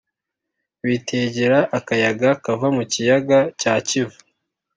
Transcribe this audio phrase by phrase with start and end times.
[0.87, 4.19] bitegera akayaga kava mukiyaga cya kivu,